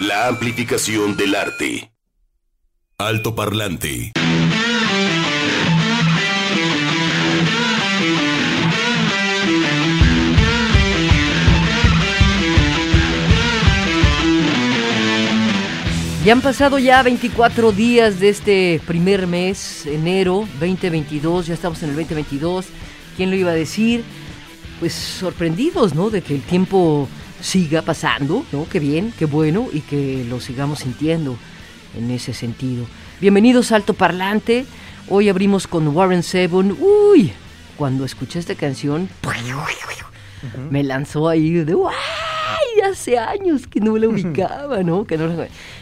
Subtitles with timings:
[0.00, 1.90] La amplificación del arte.
[2.98, 4.12] Alto parlante.
[16.24, 21.90] Ya han pasado ya 24 días de este primer mes, enero 2022, ya estamos en
[21.90, 22.66] el 2022.
[23.16, 24.04] ¿Quién lo iba a decir?
[24.78, 26.08] Pues sorprendidos, ¿no?
[26.08, 27.08] De que el tiempo
[27.40, 28.68] siga pasando, ¿no?
[28.68, 31.36] Qué bien, qué bueno y que lo sigamos sintiendo
[31.96, 32.84] en ese sentido.
[33.20, 34.66] Bienvenidos a Alto Parlante.
[35.08, 36.76] Hoy abrimos con Warren Seven.
[36.80, 37.32] Uy,
[37.76, 39.08] cuando escuché esta canción,
[40.70, 42.80] me lanzó ahí de ¡ay!
[42.90, 45.04] Hace años que no la ubicaba, ¿no?
[45.04, 45.28] Que no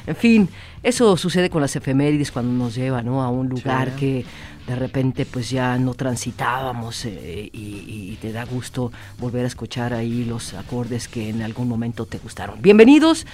[0.06, 0.48] En fin,
[0.82, 3.22] eso sucede con las efemérides cuando nos lleva, ¿no?
[3.22, 4.24] A un lugar que
[4.66, 10.24] de repente pues ya no transitábamos eh, y, te da gusto volver a escuchar ahí
[10.24, 12.62] los acordes que en algún momento te gustaron.
[12.62, 13.26] Bienvenidos,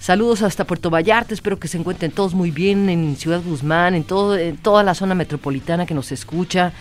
[0.00, 4.04] saludos hasta Puerto Vallarta, espero que se encuentren todos muy bien en Ciudad Guzmán, en,
[4.04, 6.72] todo, toda la zona metropolitana que nos escucha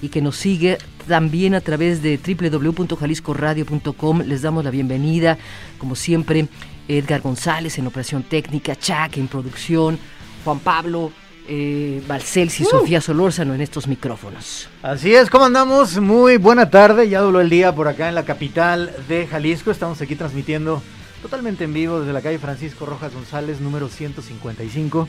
[0.00, 4.22] y que nos sigue también a través de www.jaliscoradio.com.
[4.22, 5.36] Les damos la bienvenida,
[5.78, 6.48] como siempre,
[6.88, 9.98] Edgar González en operación técnica, Chac en producción,
[10.44, 11.12] Juan Pablo
[11.48, 14.68] eh, Balcells y Sofía Solórzano en estos micrófonos.
[14.82, 15.98] Así es, ¿cómo andamos?
[16.00, 19.70] Muy buena tarde, ya dobló el día por acá en la capital de Jalisco.
[19.70, 20.82] Estamos aquí transmitiendo
[21.22, 25.08] totalmente en vivo desde la calle Francisco Rojas González, número 155,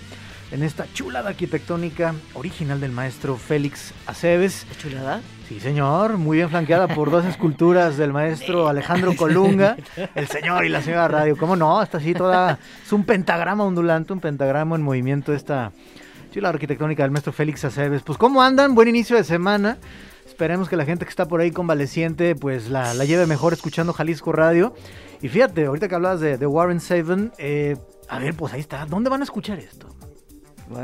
[0.52, 4.66] en esta chulada arquitectónica original del maestro Félix Aceves.
[4.82, 5.22] ¿Chulada?
[5.48, 9.78] Sí, señor, muy bien flanqueada por dos esculturas del maestro Alejandro Colunga,
[10.16, 11.38] el señor y la señora Radio.
[11.38, 11.82] ¿Cómo no?
[11.84, 12.58] Está así toda.
[12.84, 15.72] Es un pentagrama ondulante, un pentagrama en movimiento esta
[16.42, 18.02] la arquitectónica del maestro Félix Aceves.
[18.04, 18.76] Pues, ¿cómo andan?
[18.76, 19.78] Buen inicio de semana.
[20.26, 24.32] Esperemos que la gente que está por ahí convaleciente, pues la, lleve mejor escuchando Jalisco
[24.32, 24.74] Radio.
[25.22, 27.78] Y fíjate, ahorita que hablabas de, Warren Seven, eh,
[28.10, 28.86] a ver, pues ahí está.
[28.86, 29.88] ¿Dónde van a escuchar esto?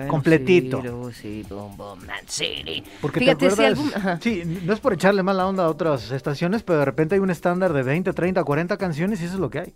[0.08, 0.81] Completito.
[1.11, 1.45] Sí,
[2.27, 6.61] sí, Porque Fíjate, te acuerdas, sí, no es por echarle mala onda a otras estaciones,
[6.61, 9.49] pero de repente hay un estándar de 20, 30, 40 canciones y eso es lo
[9.49, 9.73] que hay.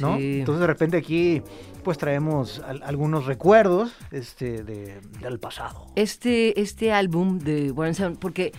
[0.00, 0.16] ¿No?
[0.16, 1.42] Entonces de repente aquí
[1.82, 5.86] pues traemos algunos recuerdos este, del pasado.
[5.94, 8.52] Este, este álbum de Warren Zevon, porque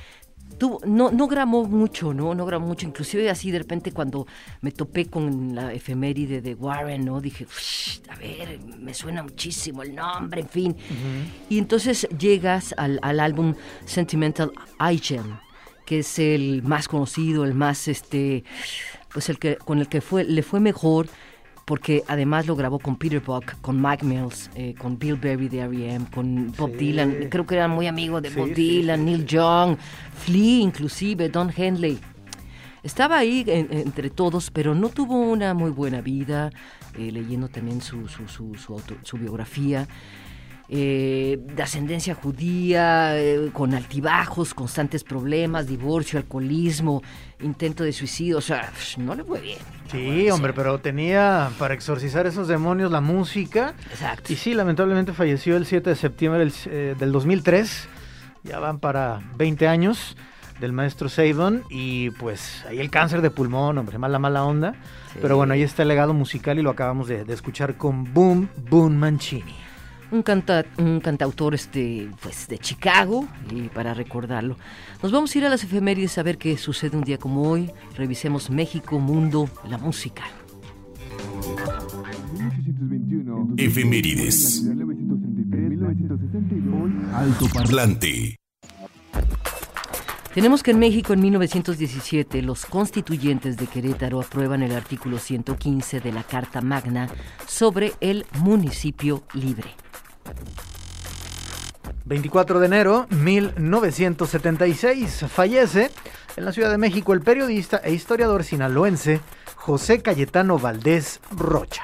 [0.57, 2.33] tú no, no grabó mucho, ¿no?
[2.33, 2.87] No grabó mucho.
[2.87, 4.25] Inclusive así de repente cuando
[4.61, 7.19] me topé con la efeméride de Warren, ¿no?
[7.21, 7.45] Dije,
[8.09, 10.75] a ver, me suena muchísimo el nombre, en fin.
[11.49, 13.55] Y entonces llegas al, al álbum
[13.85, 14.51] Sentimental
[14.89, 15.37] Item,
[15.85, 18.43] que es el más conocido, el más, este,
[19.13, 21.07] pues el que, con el que fue, le fue mejor
[21.67, 25.59] porque además lo grabó con Peter Buck, con Mike Mills, eh, con Bill Berry de
[25.59, 29.75] R.E.M., con Bob Dylan, creo que era muy amigo de Bob Dylan, Neil Young,
[30.15, 31.99] Flea inclusive, Don Henley.
[32.83, 36.51] Estaba ahí entre todos, pero no tuvo una muy buena vida,
[36.97, 38.55] eh, leyendo también su, su, su,
[39.03, 39.89] su biografía
[40.69, 47.01] eh, de ascendencia judía, eh, con altibajos, constantes problemas, divorcio, alcoholismo,
[47.41, 49.59] intento de suicidio, o sea, no le fue bien.
[49.89, 53.75] Sí, hombre, pero tenía para exorcizar esos demonios la música.
[53.91, 54.33] Exacto.
[54.33, 57.87] Y sí, lamentablemente falleció el 7 de septiembre del, eh, del 2003,
[58.43, 60.17] ya van para 20 años
[60.59, 64.73] del maestro Sabon y pues ahí el cáncer de pulmón, hombre, mala, mala onda.
[65.21, 68.49] Pero bueno, ahí está el legado musical y lo acabamos de, de escuchar con Boom
[68.69, 69.66] Boom Mancini
[70.11, 74.57] un, canta, un cantautor este, pues, de Chicago, y para recordarlo.
[75.01, 77.71] Nos vamos a ir a las efemérides a ver qué sucede un día como hoy.
[77.95, 80.23] Revisemos México, mundo, la música.
[83.57, 84.63] Efemérides.
[87.13, 88.37] Alto parlante.
[90.37, 96.11] Tenemos que en México en 1917 los constituyentes de Querétaro aprueban el artículo 115 de
[96.11, 97.09] la Carta Magna
[97.47, 99.69] sobre el municipio libre.
[102.05, 105.91] 24 de enero 1976 fallece
[106.37, 109.19] en la Ciudad de México el periodista e historiador sinaloense
[109.55, 111.83] José Cayetano Valdés Rocha.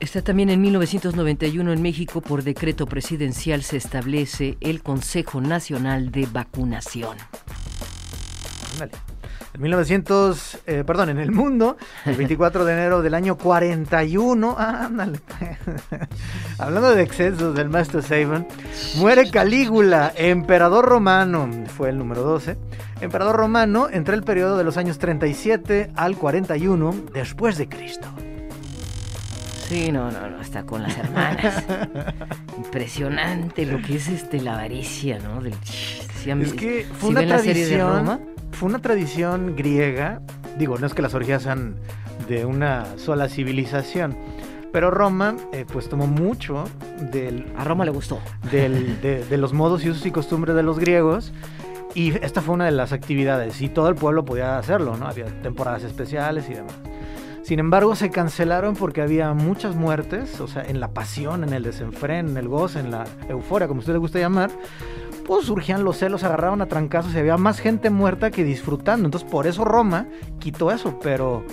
[0.00, 3.76] Está también en 1991 en México por decreto presidencial se
[4.60, 7.18] el Consejo Nacional de Vacunación.
[9.54, 15.20] En 1900, eh, perdón, en el mundo, el 24 de enero del año 41, ándale,
[16.58, 18.46] hablando de excesos del maestro Saban,
[18.96, 22.56] muere Calígula, emperador romano, fue el número 12,
[23.00, 28.08] emperador romano entre el periodo de los años 37 al 41 después de Cristo.
[29.68, 31.62] Sí, no, no, no, está con las hermanas.
[32.56, 35.42] Impresionante lo que es este la avaricia, ¿no?
[35.42, 35.52] Del,
[36.24, 38.20] es que fue una tradición,
[38.52, 40.20] fue una tradición griega.
[40.58, 41.76] Digo, no es que las orgías sean
[42.28, 44.16] de una sola civilización.
[44.72, 46.64] Pero Roma, eh, pues tomó mucho
[47.12, 47.46] del...
[47.56, 48.18] A Roma le gustó.
[48.50, 51.32] del- de, de los modos y usos y costumbres de los griegos.
[51.94, 53.60] Y esta fue una de las actividades.
[53.62, 55.06] Y todo el pueblo podía hacerlo, ¿no?
[55.06, 56.74] Había temporadas especiales y demás.
[57.42, 61.62] Sin embargo, se cancelaron porque había muchas muertes, o sea, en la pasión, en el
[61.62, 64.50] desenfreno, en el goce, en la euforia, como usted le gusta llamar,
[65.28, 69.06] pues surgían los celos, agarraban a trancazos y había más gente muerta que disfrutando.
[69.06, 70.06] Entonces, por eso Roma
[70.38, 71.44] quitó eso, pero...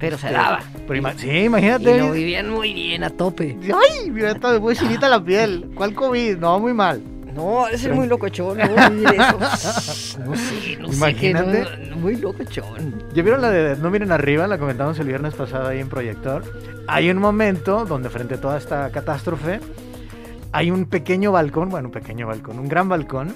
[0.00, 0.60] Pero se este, daba.
[0.86, 1.98] pero sí, Y imagínate.
[1.98, 3.58] lo vivían muy bien a tope.
[3.64, 5.70] Ay, mira, está muy chinita la piel.
[5.74, 6.38] ¿Cuál COVID?
[6.38, 7.02] No, muy mal.
[7.34, 8.64] No, de ser muy locochón, ¿no?
[8.64, 9.38] Eso.
[10.24, 10.96] No sé, no sé.
[10.96, 11.66] Imagínate.
[11.90, 13.04] no, muy locochón.
[13.12, 14.46] ¿Ya vieron la de No miren arriba?
[14.46, 16.44] La comentamos el viernes pasado ahí en Proyector.
[16.86, 19.60] Hay un momento donde frente a toda esta catástrofe
[20.52, 23.34] hay un pequeño balcón, bueno, un pequeño balcón, un gran balcón,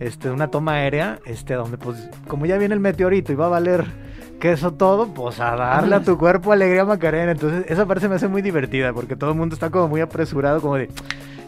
[0.00, 3.50] este, una toma aérea, este, donde pues como ya viene el meteorito y va a
[3.50, 3.84] valer
[4.40, 7.32] queso todo, pues a darle a tu cuerpo alegría Macarena.
[7.32, 10.60] Entonces esa parte me hace muy divertida porque todo el mundo está como muy apresurado,
[10.60, 10.88] como de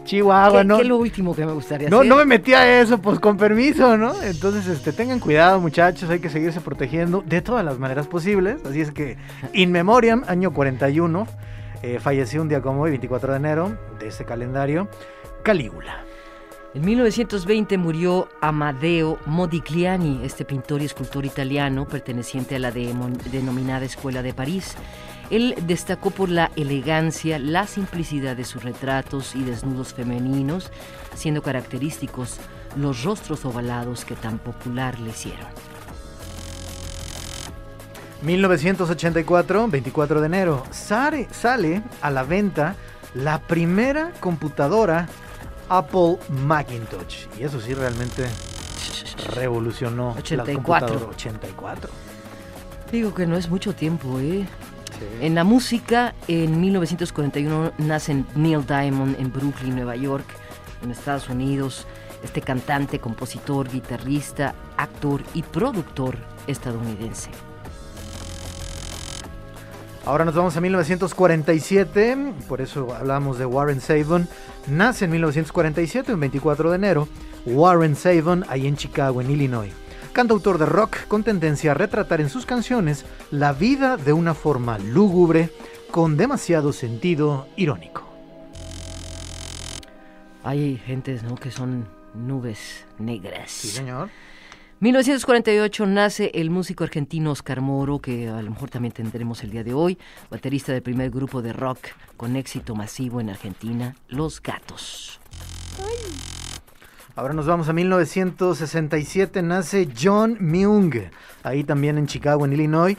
[0.05, 0.75] Chihuahua, ¿Qué, ¿no?
[0.77, 2.09] qué es lo último que me gustaría No, hacer?
[2.09, 4.13] no me metí a eso, pues con permiso, ¿no?
[4.21, 8.57] Entonces, este, tengan cuidado, muchachos, hay que seguirse protegiendo de todas las maneras posibles.
[8.69, 9.17] Así es que,
[9.51, 11.27] in memoriam, año 41,
[11.85, 14.87] eh, falleció un día como hoy, 24 de enero, de este calendario,
[15.43, 16.03] Calígula.
[16.73, 24.23] En 1920 murió Amadeo Modigliani, este pintor y escultor italiano perteneciente a la denominada Escuela
[24.23, 24.75] de París.
[25.29, 30.71] Él destacó por la elegancia, la simplicidad de sus retratos y desnudos femeninos,
[31.13, 32.39] siendo característicos
[32.75, 35.74] los rostros ovalados que tan popular le hicieron.
[38.25, 42.75] 1984, 24 de enero, sale, sale a la venta
[43.13, 45.07] la primera computadora
[45.69, 47.27] Apple Macintosh.
[47.39, 48.25] Y eso sí realmente
[49.35, 50.37] revolucionó 84.
[50.37, 51.15] la computadora.
[51.15, 51.89] 84.
[52.91, 54.47] Digo que no es mucho tiempo, ¿eh?
[54.97, 55.05] Sí.
[55.21, 60.25] En la música, en 1941 nace Neil Diamond en Brooklyn, Nueva York,
[60.81, 61.85] en Estados Unidos.
[62.23, 66.17] Este cantante, compositor, guitarrista, actor y productor
[66.47, 67.29] estadounidense.
[70.05, 74.27] Ahora nos vamos a 1947, por eso hablamos de Warren Zevon.
[74.67, 77.07] Nace en 1947, un 24 de enero,
[77.47, 79.73] Warren Zevon, ahí en Chicago, en Illinois.
[80.13, 84.77] Cantautor de rock con tendencia a retratar en sus canciones la vida de una forma
[84.77, 85.49] lúgubre,
[85.89, 88.03] con demasiado sentido irónico.
[90.43, 91.33] Hay gentes ¿no?
[91.33, 93.49] que son nubes negras.
[93.49, 94.09] Sí, señor.
[94.81, 99.63] 1948 nace el músico argentino Oscar Moro, que a lo mejor también tendremos el día
[99.63, 99.97] de hoy,
[100.29, 101.79] baterista del primer grupo de rock
[102.17, 105.21] con éxito masivo en Argentina, Los Gatos.
[107.15, 110.93] Ahora nos vamos a 1967, nace John Myung,
[111.43, 112.97] ahí también en Chicago, en Illinois,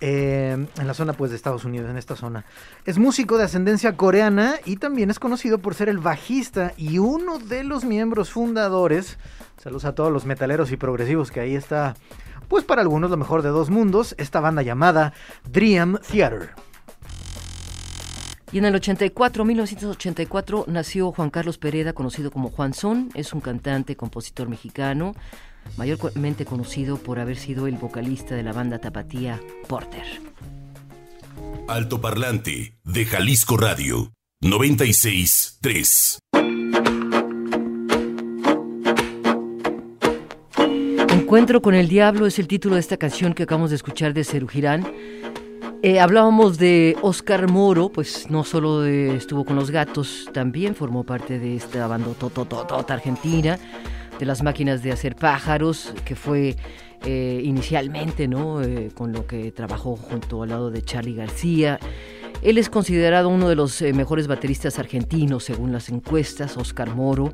[0.00, 2.44] eh, en la zona pues de Estados Unidos, en esta zona.
[2.84, 7.38] Es músico de ascendencia coreana y también es conocido por ser el bajista y uno
[7.38, 9.18] de los miembros fundadores,
[9.62, 11.94] saludos a todos los metaleros y progresivos que ahí está,
[12.48, 15.12] pues para algunos lo mejor de dos mundos, esta banda llamada
[15.50, 16.50] Dream Theater.
[18.52, 23.10] Y en el 84, 1984, nació Juan Carlos Pereda, conocido como Juan Son.
[23.14, 25.14] Es un cantante, compositor mexicano,
[25.76, 30.04] mayormente conocido por haber sido el vocalista de la banda tapatía Porter.
[31.68, 34.12] Alto Parlante de Jalisco Radio
[34.42, 36.18] 96.3.
[41.10, 44.24] Encuentro con el Diablo es el título de esta canción que acabamos de escuchar de
[44.24, 44.86] Ceru Girán.
[45.82, 51.04] Eh, hablábamos de Oscar Moro, pues no solo de- estuvo con los gatos, también formó
[51.04, 53.58] parte de esta banda totototota argentina,
[54.18, 56.56] de las máquinas de hacer pájaros, que fue
[57.04, 58.62] eh, inicialmente, ¿no?
[58.62, 61.78] Eh, con lo que trabajó junto al lado de Charlie García.
[62.42, 67.32] Él es considerado uno de los eh, mejores bateristas argentinos según las encuestas, Oscar Moro.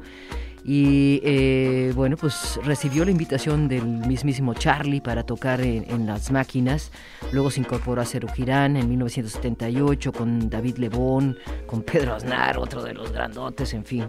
[0.64, 6.30] Y eh, bueno, pues recibió la invitación del mismísimo Charlie para tocar en, en las
[6.30, 6.92] máquinas.
[7.32, 12.82] Luego se incorporó a Cero Girán en 1978 con David Lebón, con Pedro Aznar, otro
[12.82, 14.06] de los grandotes, en fin.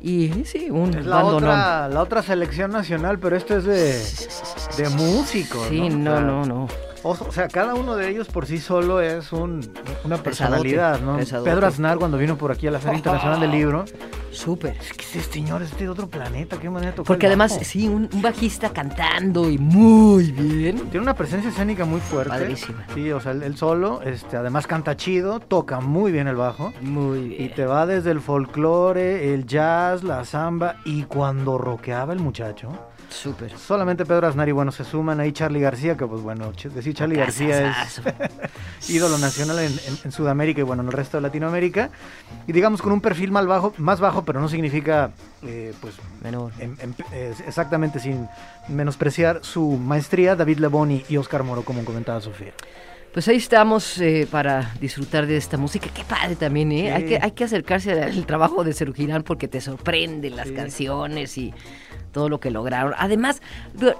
[0.00, 1.44] Y sí, un Es la bandonón.
[1.50, 5.66] otra, la otra selección nacional, pero esto es de, de músicos.
[5.68, 6.68] Sí, no, sea, no, no.
[7.08, 9.60] O, sea, cada uno de ellos por sí solo es un,
[10.04, 11.16] una Pesadote, personalidad, ¿no?
[11.16, 11.50] pesadote.
[11.50, 13.84] Pedro Aznar cuando vino por aquí a la Feria Internacional del Libro,
[14.32, 14.76] Súper.
[14.76, 17.88] es que ese señor es de otro planeta, qué manera de tocar Porque además, sí,
[17.88, 20.78] un, un bajista cantando y muy bien.
[20.90, 22.30] Tiene una presencia escénica muy fuerte.
[22.30, 22.84] Padrísima.
[22.94, 26.72] Sí, o sea, él, solo, este, además canta chido, toca muy bien el bajo.
[26.82, 27.54] Muy Y bien.
[27.54, 32.70] te va desde el folclore, el jazz, la samba, y cuando rockeaba el muchacho,
[33.08, 33.56] Súper.
[33.56, 37.16] Solamente Pedro Aznar y bueno, se suman ahí Charlie García, que pues bueno, decir Charlie
[37.16, 38.00] García es
[38.90, 41.90] ídolo nacional en, en- en Sudamérica y bueno, en el resto de Latinoamérica.
[42.46, 45.10] Y digamos con un perfil más bajo, más bajo pero no significa
[45.42, 46.52] eh, pues Menor.
[46.58, 48.28] em- em- eh, exactamente sin
[48.68, 52.52] menospreciar su maestría, David Leboni y Oscar Moro, como comentaba Sofía.
[53.16, 55.88] Pues ahí estamos eh, para disfrutar de esta música.
[55.88, 56.80] Qué padre también, ¿eh?
[56.82, 56.88] Sí.
[56.88, 60.52] Hay, que, hay que acercarse al trabajo de Sergio Girán porque te sorprenden las Sí.
[60.54, 61.54] canciones y
[62.12, 62.92] todo lo que lograron.
[62.98, 63.40] Además,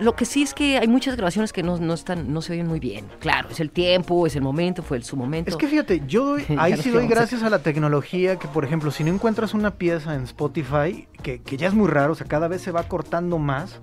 [0.01, 2.67] lo, que sí es que hay muchas grabaciones que no, no están, no se oyen
[2.67, 3.07] muy bien.
[3.19, 5.49] Claro, es el tiempo, es el momento, fue el, su momento.
[5.51, 8.91] Es que fíjate, yo doy- ahí sí doy gracias a la tecnología que, por ejemplo,
[8.91, 12.27] si no encuentras una pieza en Spotify, que, que ya es muy raro, o sea,
[12.27, 13.81] cada vez se va cortando más.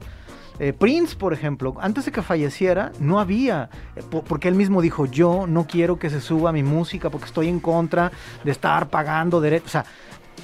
[0.60, 4.81] Eh, Prince, por ejemplo, antes de que falleciera, no había, eh, po- porque él mismo
[4.81, 8.12] dijo, yo no quiero que se suba mi música porque estoy en contra
[8.43, 9.67] de estar pagando derechos.
[9.67, 9.86] O sea,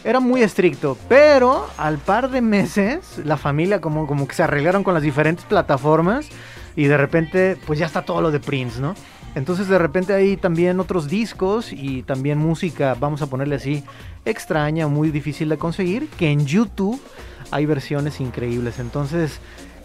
[0.04, 4.84] era muy estricto, pero al par de meses la familia como, como que se arreglaron
[4.84, 6.28] con las diferentes plataformas
[6.76, 8.96] y de repente pues ya está todo lo de Prince, ¿no?
[9.36, 13.84] Entonces de repente hay también otros discos y también música, vamos a ponerle así,
[14.26, 17.00] extraña, muy difícil de conseguir, que en YouTube
[17.52, 18.80] hay versiones increíbles.
[18.80, 19.40] Entonces,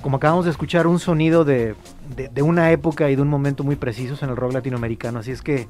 [0.04, 1.75] como acabamos de escuchar, un sonido de,
[2.14, 5.20] de- de una época y de un momento muy precisos en el rock latinoamericano.
[5.20, 5.66] Así es que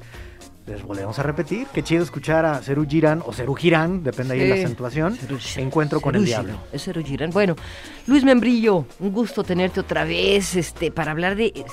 [0.67, 1.67] les volvemos a repetir.
[1.73, 5.17] Qué chido escuchar a Ceru Girán o Ceru Girán, depende ahí de la acentuación.
[5.17, 6.57] Ceru- Encuentro con el diablo.
[6.73, 7.29] Es Ceru Girán.
[7.31, 7.55] Bueno,
[8.07, 11.63] Luis Membrillo, un gusto tenerte otra vez este, para hablar de...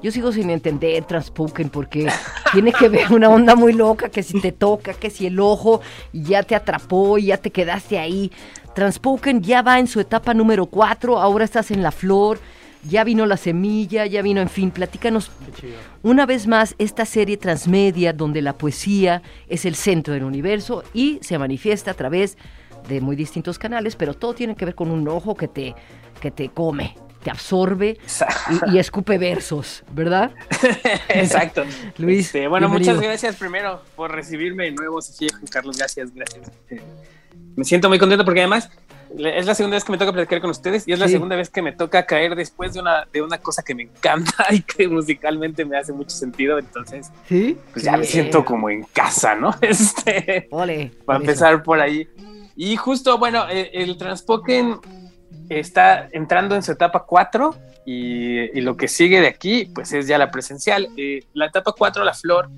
[0.00, 2.06] Yo sigo sin entender Transpoken porque
[2.52, 5.80] tiene que ver una onda muy loca, que si te toca, que si el ojo
[6.12, 8.30] ya te atrapó y ya te quedaste ahí.
[8.74, 12.38] Transpoken ya va en su etapa número 4, ahora estás en la flor,
[12.88, 15.30] ya vino la semilla, ya vino, en fin, platícanos
[16.02, 21.18] una vez más esta serie transmedia donde la poesía es el centro del universo y
[21.22, 22.36] se manifiesta a través
[22.88, 25.74] de muy distintos canales, pero todo tiene que ver con un ojo que te,
[26.20, 27.96] que te come, te absorbe
[28.68, 30.32] y, y escupe versos, ¿verdad?
[31.08, 31.64] Exacto.
[31.96, 32.96] Luis, Este, bueno, bienvenido.
[32.96, 35.78] muchas gracias primero por recibirme de nuevo, Juan Carlos.
[35.78, 36.50] Gracias, gracias.
[37.56, 38.70] Me siento muy contento porque además
[39.16, 41.12] es la segunda vez que me toca platicar con ustedes y es la Sí.
[41.12, 44.32] segunda vez que me toca caer después de una, de una cosa que me encanta
[44.50, 46.58] y que musicalmente me hace mucho sentido.
[46.58, 47.56] Entonces, ¿Sí?
[47.72, 48.12] pues ya me Sí.
[48.14, 49.54] siento como en casa, ¿no?
[49.60, 52.08] Este, Ole, para empezar por ahí.
[52.56, 54.78] Y justo, bueno, el, el Transpoken
[55.48, 57.54] está entrando en su etapa 4
[57.86, 60.88] y, y lo que sigue de aquí, pues es ya la presencial.
[60.96, 62.48] Eh, la etapa 4, la flor,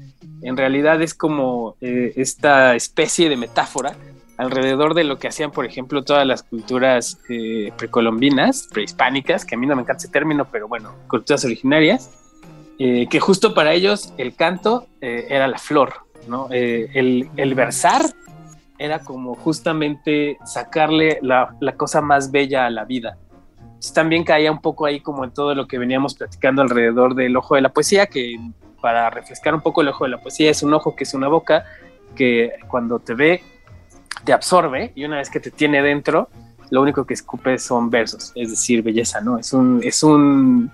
[0.42, 3.94] en realidad es como eh, esta especie de metáfora
[4.36, 9.58] alrededor de lo que hacían, por ejemplo, todas las culturas eh, precolombinas, prehispánicas, que a
[9.58, 12.10] mí no me encanta ese término, pero bueno, culturas originarias,
[12.78, 15.94] eh, que justo para ellos el canto eh, era la flor,
[16.28, 16.48] ¿no?
[16.50, 18.02] El, el versar
[18.78, 23.16] era como justamente sacarle la, la cosa más bella a la vida.
[23.58, 27.36] Entonces, también caía un poco ahí como en todo lo que veníamos platicando alrededor del
[27.36, 28.36] ojo de la poesía, que
[28.82, 31.28] para refrescar un poco el ojo de la poesía es un ojo que es una
[31.28, 31.64] boca
[32.14, 33.42] que cuando te ve
[34.24, 36.28] te absorbe y una vez que te tiene dentro,
[36.70, 39.38] lo único que escupe son versos, es decir, belleza, ¿no?
[39.38, 40.70] Es un, es un,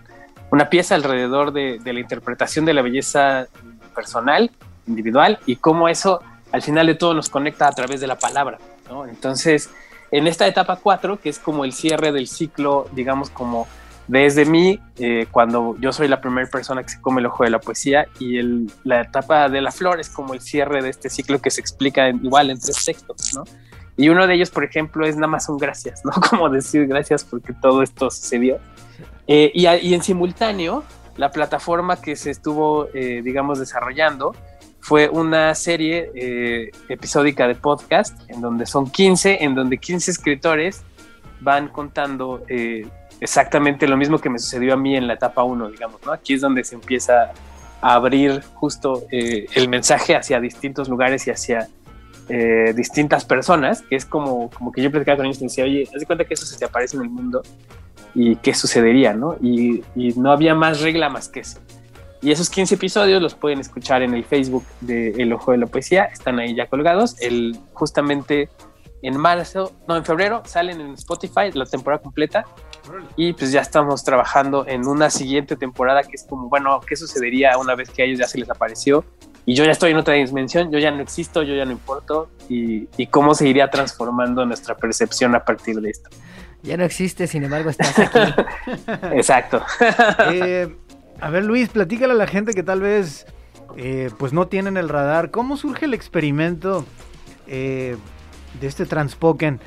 [0.51, 3.47] una pieza alrededor de, de la interpretación de la belleza
[3.95, 4.51] personal,
[4.87, 6.21] individual, y cómo eso
[6.51, 8.59] al final de todo nos conecta a través de la palabra,
[8.89, 9.07] ¿no?
[9.07, 9.71] Entonces,
[10.11, 13.67] en esta etapa 4, que es como el cierre del ciclo, digamos, como
[14.09, 17.51] desde mí, eh, cuando yo soy la primera persona que se come el ojo de
[17.51, 18.41] la poesía, y
[18.85, 22.09] la etapa de la flor es como el cierre de este ciclo que se explica
[22.09, 23.39] igual en tres textos.
[23.97, 26.13] Y uno de ellos, por ejemplo, es nada más un gracias, ¿no?
[26.31, 28.59] Como decir gracias porque todo esto sucedió.
[29.27, 30.83] Eh, y, y en simultáneo,
[31.17, 34.35] la plataforma que se estuvo, eh, digamos, desarrollando
[34.81, 40.83] fue una serie eh, episódica de podcast, en donde son 15, en donde 15 escritores
[41.41, 42.43] van contando
[43.23, 46.13] exactamente lo mismo que me sucedió a mí en la etapa 1, digamos, ¿no?
[46.13, 47.31] Aquí es donde se empieza
[47.81, 51.69] a abrir justo eh, el mensaje hacia distintos lugares y hacia
[52.29, 55.89] eh, distintas personas, que es como, como que yo platicaba con ellos y decía, oye,
[55.95, 57.43] haz de cuenta que eso se te aparece en el mundo
[58.13, 59.37] y qué sucedería, ¿no?
[59.41, 61.61] Y, y no había más regla más que eso.
[62.23, 65.67] Y esos 15 episodios los pueden escuchar en el Facebook de El Ojo de la
[65.67, 67.21] Poesía, están ahí ya colgados.
[67.21, 68.49] El, justamente
[69.03, 72.47] en marzo, no, en febrero salen en Spotify la temporada completa
[73.17, 77.57] y pues ya estamos trabajando en una siguiente temporada que es como, bueno, ¿qué sucedería
[77.59, 79.05] una vez que a ellos ya se les apareció?
[79.45, 82.31] Y yo ya estoy en otra dimensión, yo ya no existo, yo ya no importo
[82.49, 86.11] y, y cómo se iría transformando nuestra percepción a partir de esto.
[86.63, 88.19] Ya no existe, sin embargo, estás aquí.
[89.13, 89.65] Exacto.
[90.33, 90.77] Eh,
[91.21, 93.27] a ver, Luis, platícale a la gente que tal vez
[93.77, 95.31] eh, pues no tienen el radar.
[95.31, 96.85] ¿Cómo surge el experimento
[97.47, 97.97] eh,
[98.61, 99.61] de este Transpoken?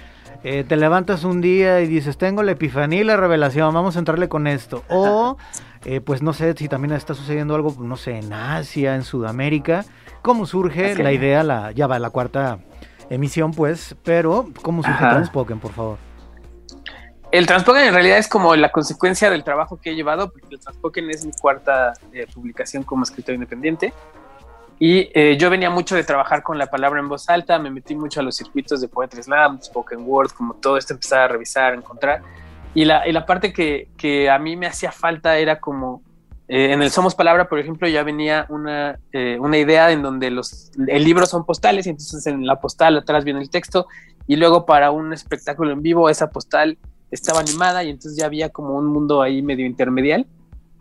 [0.43, 3.99] Eh, te levantas un día y dices, tengo la epifanía y la revelación, vamos a
[3.99, 4.83] entrarle con esto.
[4.89, 5.37] O,
[5.85, 9.85] eh, pues no sé si también está sucediendo algo, no sé, en Asia, en Sudamérica.
[10.21, 11.43] ¿Cómo surge la idea?
[11.43, 12.59] La, ya va la cuarta
[13.09, 15.97] emisión, pues, pero ¿cómo surge Transpoken, por favor?
[17.31, 20.59] El Transpoken en realidad es como la consecuencia del trabajo que he llevado, porque el
[20.59, 23.93] Transpoken es mi cuarta eh, publicación como escritor independiente.
[24.77, 27.95] Y eh, yo venía mucho de trabajar con la palabra en voz alta, me metí
[27.95, 31.73] mucho a los circuitos de Poetry Slam, Spoken Word, como todo esto empezar a revisar,
[31.73, 32.21] a encontrar.
[32.73, 36.01] Y la, y la parte que, que, a mí me hacía falta era como,
[36.49, 40.29] eh, en el Somos Palabra, por ejemplo, ya venía una, eh, una idea en donde
[40.29, 43.87] los, el libro son postales y entonces en la postal atrás viene el texto
[44.27, 46.77] y luego para un espectáculo en vivo esa postal
[47.11, 50.27] estaba animada y entonces ya había como un mundo ahí medio intermedial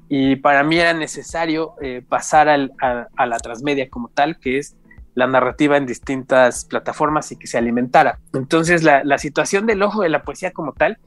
[0.08, 4.76] y para mí era necesario eh, pasar a, la transmedia como tal, que es
[5.14, 8.18] la narrativa en distintas plataformas y que se alimentara.
[8.34, 10.99] Entonces la, situación del ojo de la poesía como tal,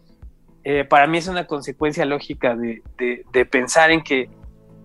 [0.63, 2.81] eh, para mí es una consecuencia lógica de,
[3.51, 4.29] pensar en que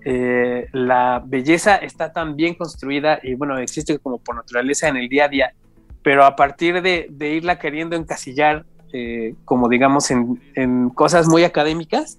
[0.05, 5.09] eh, la belleza está tan bien construida y bueno, existe como por naturaleza en el
[5.09, 5.55] día a día,
[6.03, 8.67] pero a partir de, irla queriendo encasillar
[9.47, 12.19] como digamos en cosas muy académicas,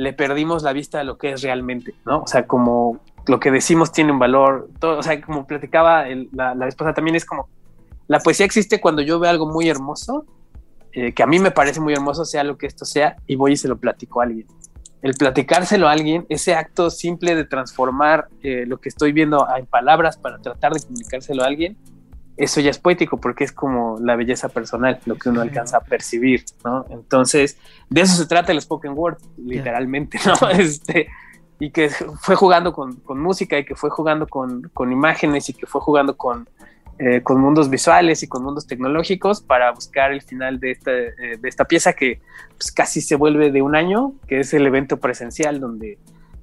[0.00, 2.22] le perdimos la vista a lo que es realmente, ¿no?
[2.22, 6.54] O sea, como lo que decimos tiene un valor, todo, o sea, como platicaba la,
[6.54, 7.48] la esposa también es como,
[8.08, 10.24] la poesía existe cuando yo veo algo muy hermoso,
[10.92, 13.52] eh, que a mí me parece muy hermoso, sea lo que esto sea, y voy
[13.52, 14.46] y se lo platico a alguien.
[15.02, 19.66] El platicárselo a alguien, ese acto simple de transformar eh, lo que estoy viendo en
[19.66, 21.76] palabras para tratar de comunicárselo a alguien,
[22.40, 25.80] eso ya es poético porque es como la belleza personal, lo que uno alcanza a
[25.80, 26.86] percibir, ¿no?
[26.88, 27.58] Entonces,
[27.90, 30.48] de eso se trata el spoken word, literalmente, ¿no?
[30.50, 31.08] Este,
[31.58, 35.52] y que fue jugando con, con, música y que fue jugando con, con imágenes y
[35.52, 36.48] que fue jugando con,
[36.98, 41.36] eh, con, mundos visuales y con mundos tecnológicos para buscar el final de esta, eh,
[41.38, 42.22] de esta pieza que
[42.56, 45.98] pues, casi se vuelve de un año, que es el evento presencial donde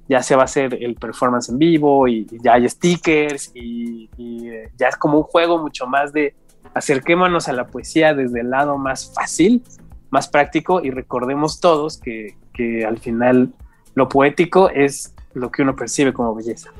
[0.08, 4.70] ya se va a hacer el performance en vivo y, ya hay stickers y, eh,
[4.76, 6.34] ya es como un juego mucho más de
[6.74, 9.62] acerquémonos a la poesía desde el lado más fácil,
[10.10, 12.36] más práctico y recordemos todos que,
[12.84, 13.52] al final
[13.94, 16.70] lo poético es lo que uno percibe como belleza.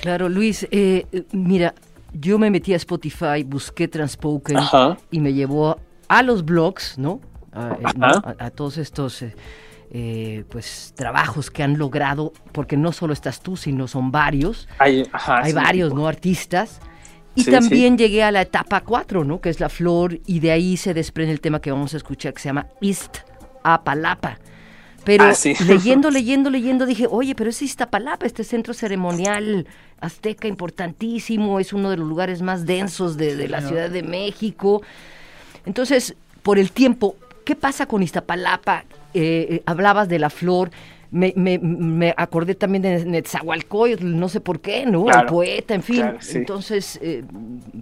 [0.00, 1.74] Claro, Luis, eh, mira,
[2.14, 4.56] yo me metí a Spotify, busqué Transpoken
[5.10, 7.20] y me llevó a los blogs, ¿no?
[7.52, 9.22] A, todos estos...
[9.90, 14.68] Eh, pues trabajos que han logrado, porque no solo estás tú, sino son varios.
[14.78, 15.04] Hay,
[15.54, 16.06] varios, ¿no?
[16.06, 16.80] Artistas.
[17.34, 19.40] Y también llegué a la etapa 4, ¿no?
[19.40, 22.34] Que es la flor, y de ahí se desprende el tema que vamos a escuchar,
[22.34, 23.18] que se llama East
[23.62, 24.38] Apalapa.
[25.04, 25.32] Pero ah,
[25.66, 29.66] leyendo, leyendo, leyendo, dije, oye, pero es Iztapalapa, este centro ceremonial
[30.00, 34.82] azteca importantísimo, es uno de los lugares más densos de, de la Ciudad de México.
[35.64, 38.84] Entonces, por el tiempo, ¿qué pasa con Iztapalapa?
[39.14, 40.70] Eh, eh, hablabas de la flor,
[41.10, 45.08] me, me, acordé también de Netzahualcoyotl, no sé por qué, ¿no?
[45.10, 46.04] el poeta, en fin.
[46.34, 47.24] Entonces, eh,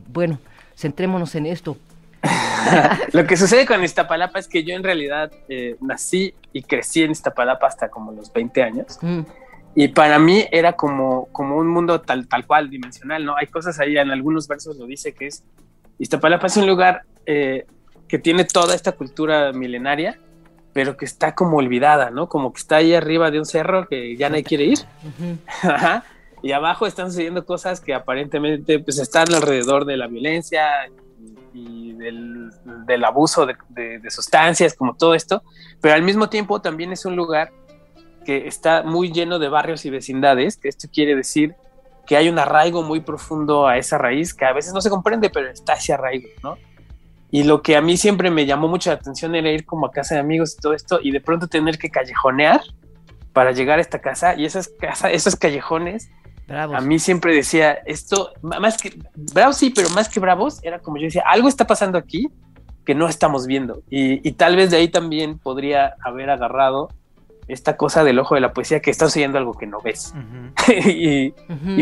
[0.08, 0.38] bueno,
[0.76, 1.76] centrémonos en esto.
[3.12, 5.32] Lo que sucede con Iztapalapa es que yo en realidad
[5.80, 8.98] nací y crecí en Iztapalapa hasta como los 20 años.
[9.00, 9.20] Mm.
[9.74, 13.36] Y para mí era como, como un mundo tal, tal cual, dimensional, ¿no?
[13.36, 15.44] Hay cosas ahí, en algunos versos lo dice que es,
[15.98, 20.18] Iztapalapa es un lugar que tiene toda esta cultura milenaria,
[20.76, 22.28] pero que está como olvidada, ¿no?
[22.28, 24.80] Como que está ahí arriba de un cerro que ya nadie quiere ir.
[26.42, 30.68] y abajo están sucediendo cosas que aparentemente pues están alrededor de la violencia
[31.54, 35.42] y del, abuso de, sustancias, como todo esto,
[35.80, 37.52] pero al mismo tiempo también es un lugar
[38.26, 41.54] que está muy lleno de barrios y vecindades, que esto quiere decir
[42.06, 45.30] que hay un arraigo muy profundo a esa raíz que a veces no se comprende,
[45.30, 46.58] pero está ese arraigo, ¿no?
[47.30, 49.90] Y lo que a mí siempre me llamó mucho la atención era ir como a
[49.90, 52.60] casa de amigos y todo esto y de pronto tener que callejonear
[53.32, 56.08] para llegar a esta casa y esas casas, esos callejones,
[56.48, 60.96] a mí siempre decía esto, más que bravos sí, pero más que bravos, era como
[60.96, 62.28] yo decía, algo está pasando aquí
[62.84, 66.88] que no estamos viendo y, y tal vez de ahí también podría haber agarrado
[67.48, 70.14] esta cosa del ojo de la poesía que estás oyendo algo que no ves.
[70.86, 71.32] y,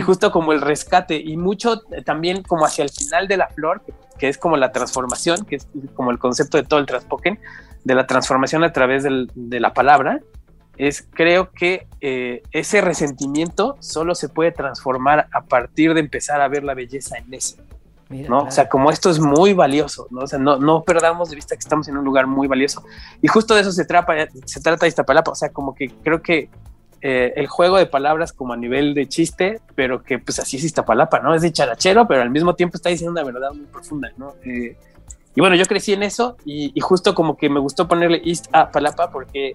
[0.03, 3.83] justo como el rescate y mucho también como hacia el final de la flor,
[4.19, 7.39] que, es como la transformación, que es como el concepto de todo el transpoken,
[7.85, 10.21] de la transformación a través de la palabra,
[10.77, 16.49] es creo que eh, ese resentimiento solo se puede transformar a partir de empezar a
[16.49, 17.33] ver la belleza en
[18.23, 18.45] ¿no?
[18.45, 20.21] O sea, como esto es muy valioso, ¿no?
[20.23, 22.85] O sea, no, no, perdamos de vista que estamos en un lugar muy valioso.
[23.21, 26.49] Y justo de eso se, trata, se trata Iztapalapa, o sea, como que creo que
[27.07, 30.65] eh, el juego de palabras como a nivel de chiste, pero que pues así es
[30.65, 31.35] Iztapalapa, ¿no?
[31.35, 34.35] Es de charachero, pero al mismo tiempo está diciendo una verdad muy profunda, ¿no?
[34.45, 34.77] Eh,
[35.35, 38.71] y bueno, yo crecí en eso y, justo como que me gustó ponerle East a
[38.71, 39.55] Palapa porque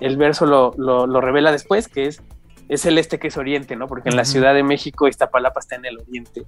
[0.00, 2.22] el verso lo, lo, revela después, que es,
[2.70, 3.88] es el este que es oriente, ¿no?
[3.88, 6.44] Porque en la Ciudad de México Iztapalapa está en el oriente,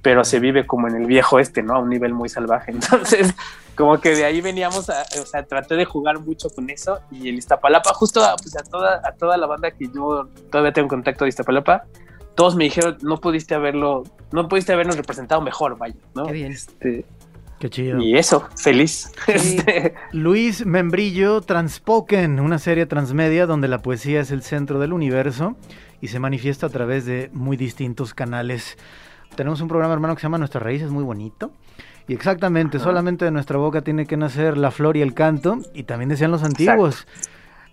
[0.00, 1.74] pero se vive como en el viejo este, ¿no?
[1.74, 2.70] A un nivel muy salvaje.
[2.72, 3.34] Entonces,
[3.76, 7.28] como que de ahí veníamos, a, o sea, traté de jugar mucho con eso y
[7.28, 10.88] el Iztapalapa, justo a, pues a, toda, a toda la banda que yo todavía tengo
[10.88, 11.84] contacto de Iztapalapa,
[12.34, 16.24] todos me dijeron, no pudiste haberlo, no pudiste habernos representado mejor, vaya, ¿no?
[16.24, 16.52] Qué bien.
[16.52, 17.04] Este,
[17.58, 18.00] Qué chido.
[18.00, 19.12] Y eso, feliz.
[19.26, 25.56] Este, Luis Membrillo, Transpoken, una serie transmedia donde la poesía es el centro del universo
[26.00, 28.76] y se manifiesta a través de muy distintos canales.
[29.34, 31.52] Tenemos un programa hermano que se llama Nuestras Raíces, muy bonito.
[32.08, 35.58] Y exactamente, solamente de nuestra boca tiene que nacer la flor y el canto.
[35.74, 37.06] Y también decían los antiguos,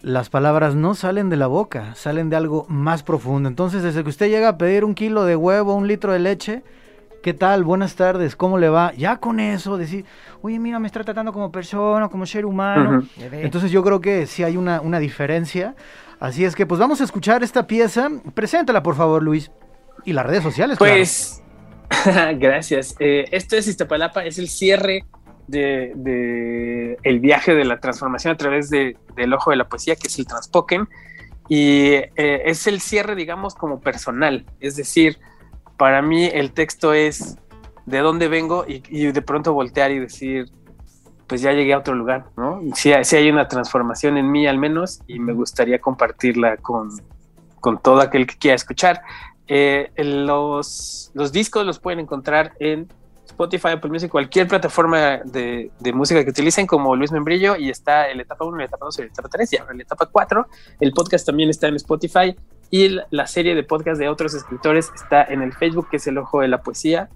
[0.02, 3.48] las palabras no salen de la boca, salen de algo más profundo.
[3.48, 6.64] Entonces, desde que usted llega a pedir un kilo de huevo, un litro de leche,
[7.24, 7.64] ¿qué tal?
[7.64, 8.94] Buenas tardes, ¿cómo le va?
[8.96, 10.06] Ya con eso, decir,
[10.42, 13.08] oye, mira, me está tratando como persona, como ser humano.
[13.32, 15.74] Entonces yo creo que sí hay una, una diferencia.
[16.20, 18.10] Así es que pues vamos a escuchar esta pieza.
[18.36, 19.50] Preséntala, por favor, Luis.
[20.04, 20.78] Y las redes sociales.
[20.78, 21.42] Pues...
[22.36, 22.96] Gracias.
[23.00, 25.06] Eh, esto es Iztapalapa, es el cierre
[25.48, 30.20] de, el viaje de la transformación a través del ojo de la poesía, que es
[30.20, 30.90] el Transpoken,
[31.48, 34.46] y eh, es el cierre, digamos, como personal.
[34.60, 35.20] Es decir,
[35.84, 37.36] para mí el texto es
[37.86, 40.50] de dónde vengo y, de pronto voltear y decir,
[41.28, 42.62] pues ya llegué a otro lugar, ¿no?
[42.74, 46.90] Si, si hay una transformación en mí al menos y me gustaría compartirla con,
[47.60, 49.02] con todo aquel que quiera escuchar.
[49.50, 52.88] Eh, los, los, discos los pueden encontrar en
[53.26, 58.22] Spotify, Apple Music, cualquier plataforma de, música que utilicen como Luis Membrillo y está el
[58.22, 60.48] etapa 1, el etapa 2 y el etapa 3 y ahora el etapa 4.
[60.80, 62.34] El podcast también está en Spotify
[62.74, 66.18] y la serie de podcast de otros escritores está en el Facebook que es El
[66.18, 67.08] Ojo de la Poesía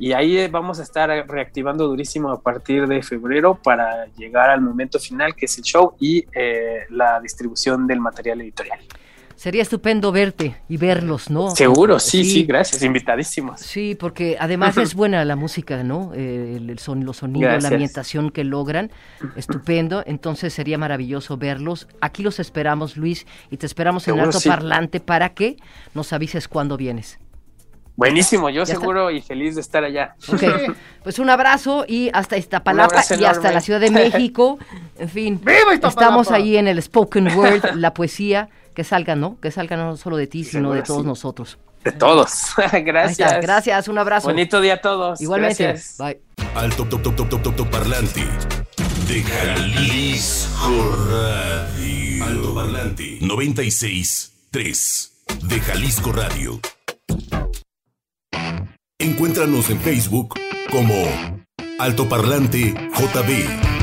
[0.00, 4.98] y ahí vamos a estar reactivando durísimo a partir de febrero para llegar al momento
[4.98, 8.80] final que es el show y eh, la distribución del material editorial.
[9.36, 11.54] Sería estupendo verte y verlos, ¿no?
[11.54, 13.60] Seguro, sí, sí, gracias, invitadísimos.
[13.60, 16.12] Sí, porque además es buena la música, ¿no?
[16.14, 18.90] Eh, el, son, los sonidos, la ambientación que logran,
[19.36, 20.02] estupendo.
[20.06, 21.86] Entonces sería maravilloso verlos.
[22.00, 25.58] Aquí los esperamos, Luis, y te esperamos en el alto parlante para que
[25.92, 27.18] nos avises cuándo vienes.
[27.94, 30.16] Buenísimo, yo seguro y feliz de estar allá.
[30.28, 30.42] Ok,
[31.02, 34.58] pues un abrazo y hasta Iztapalapa y hasta la Ciudad de México.
[34.98, 35.42] En fin,
[35.82, 39.40] estamos ahí en el spoken word, la poesía que salgan, ¿no?
[39.40, 41.58] Que salgan no solo de ti, sino de todos nosotros.
[41.82, 42.30] De todos.
[42.84, 43.40] gracias.
[43.40, 44.28] Gracias, un abrazo.
[44.28, 45.18] Bonito día a todos.
[45.20, 45.76] Igualmente.
[45.98, 46.20] Bye.
[46.54, 48.20] Alto top top top top top parlante
[49.08, 50.68] de Jalisco
[51.10, 52.24] Radio.
[52.26, 55.12] Alto parlante 96 3
[55.44, 56.60] de Jalisco Radio.
[58.98, 60.34] Encuéntranos en Facebook
[60.70, 60.94] como
[61.78, 63.75] Alto Parlante JB.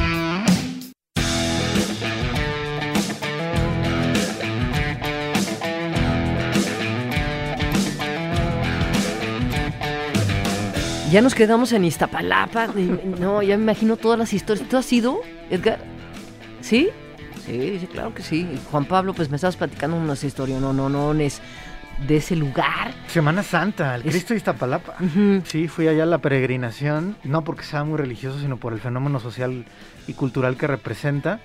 [11.14, 12.70] Ya nos quedamos en Iztapalapa.
[13.20, 14.68] No, ya me imagino todas las historias.
[14.68, 15.22] ¿Tú has ido,
[15.52, 15.78] Edgar?
[16.60, 16.90] ¿Sí?
[17.46, 18.60] Sí, claro que sí.
[18.72, 21.40] Juan Pablo, pues me estabas platicando unas historias, no, no, no, es
[22.08, 22.96] de ese lugar.
[23.06, 24.96] Semana Santa, el Cristo de Iztapalapa.
[25.46, 29.20] Sí, fui allá a la peregrinación, no porque sea muy religioso, sino por el fenómeno
[29.20, 29.66] social
[30.08, 31.42] y cultural que representa.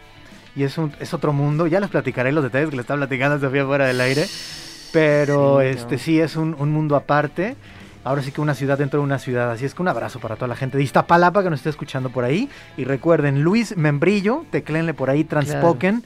[0.57, 1.66] Y es, un, es otro mundo.
[1.66, 4.24] Ya les platicaré los detalles que le estaba platicando Sofía fuera del aire.
[4.94, 7.59] Pero este sí es un, un mundo aparte
[8.09, 9.51] ahora sí que una ciudad dentro de una ciudad.
[9.51, 12.09] Así es que un abrazo para toda la gente de Iztapalapa que nos está escuchando
[12.09, 12.49] por ahí.
[12.77, 16.03] Y recuerden, Luis Membrillo, teclenle por ahí, Transpoken.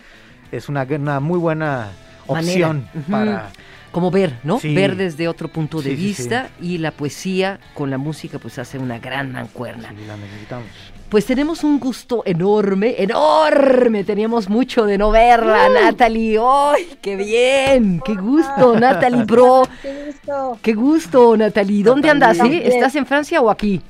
[0.51, 1.91] Es una, una, muy buena
[2.27, 3.51] opción para...
[3.93, 4.59] Como ver, ¿no?
[4.62, 8.99] Ver desde otro punto de vista y la poesía con la música pues hace una
[8.99, 9.91] gran mancuerna.
[9.91, 10.91] Sí, la necesitamos.
[11.12, 14.03] Pues tenemos un gusto enorme, enorme.
[14.03, 16.40] Teníamos mucho de no verla, Natalie.
[16.42, 18.01] ¡Ay, qué bien!
[18.03, 19.64] ¡Qué gusto, Natalie, bro!
[19.83, 20.59] ¡Qué gusto!
[20.62, 21.85] ¡Qué gusto, Natalie!
[21.85, 22.38] ¿Dónde andas?
[22.38, 22.62] ¿sí?
[22.64, 23.83] ¿Estás en Francia o aquí?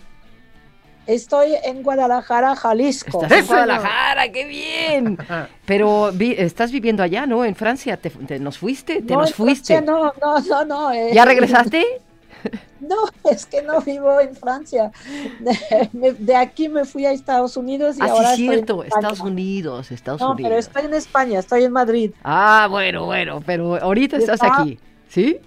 [1.06, 3.22] Estoy en Guadalajara, Jalisco.
[3.22, 5.16] Estás en Guadalajara, qué bien.
[5.64, 7.44] Pero estás viviendo allá, ¿no?
[7.44, 7.98] En Francia.
[7.98, 9.00] ¿Te, nos fuiste?
[9.00, 9.80] ¿Te nos fuiste?
[9.80, 10.92] no, no, no, no.
[10.92, 11.86] Eh, ¿Ya regresaste?
[12.80, 12.96] No,
[13.30, 14.90] es que no vivo en Francia.
[15.92, 20.20] De, aquí me fui a Estados Unidos y ah, ahora sí, cierto, Estados Unidos, Estados
[20.20, 20.48] no, Unidos.
[20.48, 22.10] pero estoy en España, estoy en Madrid.
[22.24, 24.78] Ah, bueno, bueno, pero ahorita estás aquí,
[25.08, 25.38] ¿sí?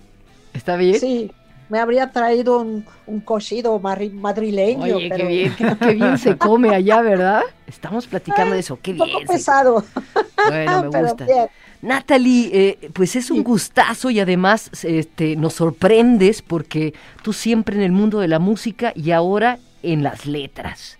[0.53, 0.99] ¿Está bien?
[0.99, 1.31] Sí,
[1.69, 4.83] me habría traído un, un cocido madrileño.
[4.83, 7.41] Oye, qué, bien, qué, bien se come allá, ¿verdad?
[7.67, 9.07] Estamos platicando de eso, qué bien.
[9.07, 9.83] Un poco pesado.
[10.47, 11.25] Bueno, me gusta.
[11.85, 17.83] Natalie, eh, pues es un gustazo y además este, nos sorprendes porque tú siempre en
[17.83, 20.97] el mundo de la música y ahora en las letras.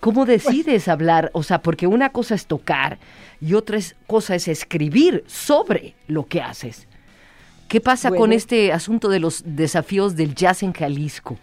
[0.00, 1.30] ¿Cómo decides hablar?
[1.34, 2.98] O sea, porque una cosa es tocar
[3.42, 6.86] y otra cosa es escribir sobre lo que haces.
[7.68, 11.36] ¿Qué pasa con este asunto de los desafíos del jazz en Jalisco?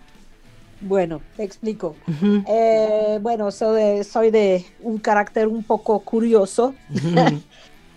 [0.82, 1.96] Bueno, te explico.
[2.48, 6.74] Eh, bueno, soy de, soy de, un carácter un poco curioso.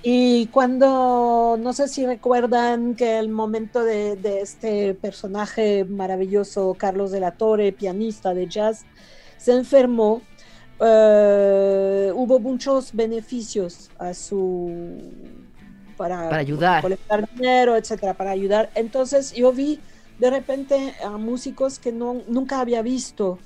[0.03, 7.21] Y cuando, no sé si recuerdan que el momento de, este personaje maravilloso, Carlos de
[7.21, 8.85] la Torre, pianista de jazz,
[9.37, 10.23] se enfermó,
[10.81, 15.03] eh, hubo muchos beneficios a su
[15.97, 18.71] para, para ayudar, colectar dinero, etcétera, para ayudar.
[18.75, 19.81] Entonces yo vi
[20.19, 23.39] de repente a músicos que no, nunca había visto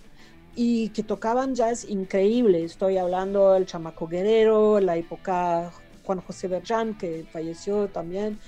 [0.56, 2.64] y que tocaban jazz increíble.
[2.64, 5.72] Estoy hablando del Chamaco Guerrero, la época
[6.11, 8.40] Juan José Berján, que falleció también.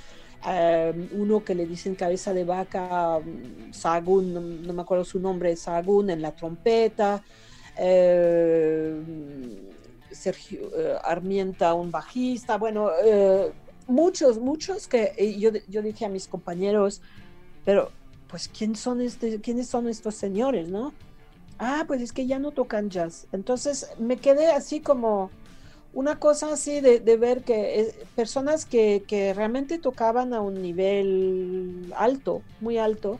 [0.49, 3.21] Eh, uno que le dicen cabeza de vaca,
[3.71, 4.35] Sagún,
[4.67, 7.23] no, me acuerdo su nombre, Sagún en la trompeta.
[7.79, 9.01] Eh,
[10.11, 12.91] Sergio eh, Armienta, un bajista, bueno,
[13.87, 17.01] muchos, muchos que yo, yo dije a mis compañeros,
[17.65, 17.93] pero
[18.27, 20.93] pues ¿quién son este, quiénes son estos señores, no?
[21.61, 23.29] Ah, pues es que ya no tocan jazz.
[23.31, 25.31] Entonces me quedé así como
[25.95, 31.93] una cosa así de, ver que eh, personas que, que, realmente tocaban a un nivel
[31.97, 33.19] alto, muy alto,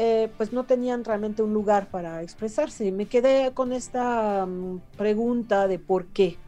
[0.00, 2.92] eh, pues no tenían realmente un lugar para expresarse.
[2.92, 6.38] Me quedé con esta mm, pregunta de por qué.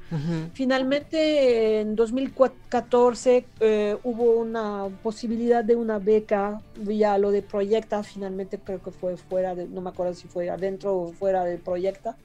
[0.55, 8.59] Finalmente, en 2014 eh, hubo una posibilidad de una beca vía lo de Proyecta, finalmente
[8.59, 12.17] creo que fue fuera, de, no me acuerdo si fue adentro o fuera del Proyecta,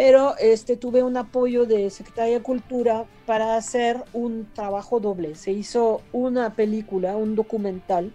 [0.00, 5.34] pero este, tuve un apoyo de Secretaría de Cultura para hacer un trabajo doble.
[5.34, 8.10] Se hizo una película, un documental,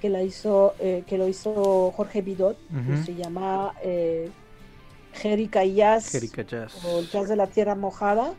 [0.00, 3.74] que, la hizo, eh, que lo hizo Jorge Bidot, que se llama...
[3.82, 4.30] Eh,
[5.14, 6.12] Jerica Jazz,
[6.46, 6.84] Jazz.
[6.84, 8.34] o Jazz de la Tierra Mojada,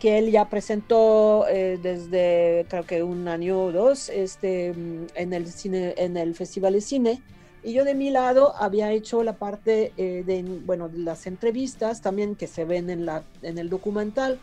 [0.00, 5.48] que él ya presentó eh, desde creo que un año o dos este, en, el
[5.48, 7.22] cine, en el Festival de Cine.
[7.66, 12.00] Y yo de mi lado había hecho la parte eh, de, bueno, de las entrevistas
[12.00, 14.38] también que se ven en, la, en el documental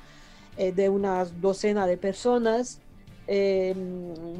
[0.57, 2.79] eh, de unas docena de personas,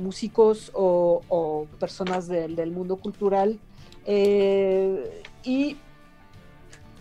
[0.01, 3.57] músicos o, personas del, del mundo cultural.
[4.05, 5.77] y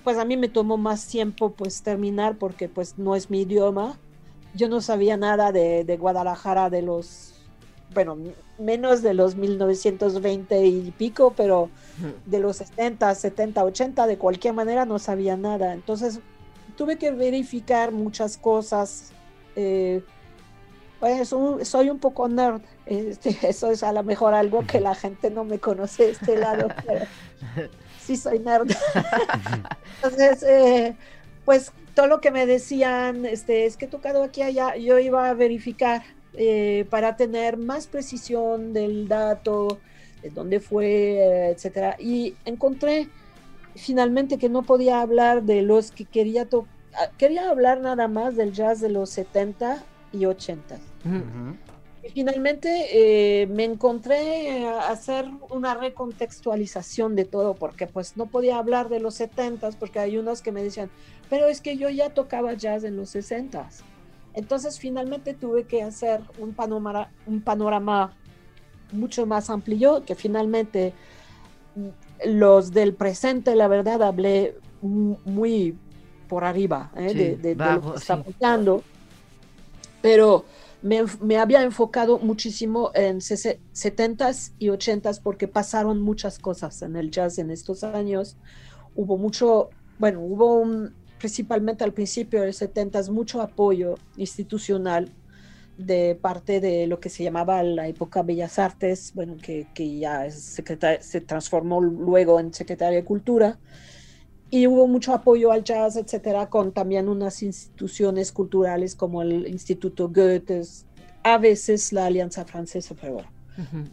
[0.05, 3.99] pues a mí me tomó más tiempo pues terminar porque pues no es mi idioma.
[4.55, 7.32] Yo no sabía nada de, Guadalajara de los,
[7.95, 8.17] bueno,
[8.59, 11.71] menos de los 1920 y pico, pero
[12.27, 15.73] de los 70, 70, 80, de cualquier manera no sabía nada.
[15.75, 16.21] Entonces
[16.77, 19.13] tuve que verificar muchas cosas.
[19.57, 20.03] Eh,
[21.01, 22.63] pues soy un poco nerd.
[22.87, 26.37] Este, eso es a lo mejor algo que la gente no me conoce de este
[26.37, 26.69] lado.
[26.87, 27.07] Pero
[28.01, 28.71] sí soy nerd.
[29.97, 30.97] Entonces, eh,
[31.45, 35.29] pues todo lo que me decían, este, es que he tocado aquí allá, yo iba
[35.29, 36.03] a verificar
[36.35, 39.79] eh, para tener más precisión del dato,
[40.23, 41.97] de dónde fue, etcétera.
[41.99, 43.09] Y encontré
[43.75, 46.73] finalmente que no podía hablar de los que quería tocar,
[47.19, 50.79] quería hablar nada más del jazz de los 70 y 80.
[52.05, 58.59] Y finalmente eh, me encontré a hacer una recontextualización de todo, porque pues no podía
[58.59, 60.91] hablar de los 70 porque hay unos que me decían,
[61.31, 63.69] pero es que yo ya tocaba jazz en los 60
[64.35, 68.15] Entonces finalmente tuve que hacer un panorama, un panorama
[68.93, 70.93] mucho más amplio, que finalmente
[72.25, 75.77] los del presente, la verdad, hablé muy
[76.29, 77.37] por arriba ¿eh?
[77.43, 78.83] de, lo que está pasando.
[80.01, 80.45] Pero
[80.83, 87.39] me, había enfocado muchísimo en 70s y 80s porque pasaron muchas cosas en el jazz
[87.39, 88.37] en estos años.
[88.95, 90.67] Hubo mucho, bueno, hubo
[91.23, 95.09] principalmente al principio de los 70s mucho apoyo institucional
[95.79, 100.29] de parte de lo que se llamaba la época Bellas Artes, bueno, que, que ya
[100.33, 103.61] se transformó luego en Secretaría de Cultura
[104.51, 110.09] y hubo mucho apoyo al jazz, etcétera, con también unas instituciones culturales como el Instituto
[110.09, 110.63] Goethe,
[111.23, 113.31] a veces la Alianza Francesa, pero bueno,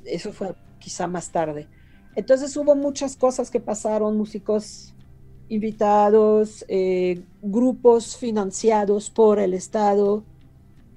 [0.03, 1.67] eso fue quizá más tarde.
[2.15, 4.95] Entonces hubo muchas cosas que pasaron, músicos
[5.49, 10.23] invitados, eh, grupos financiados por el Estado,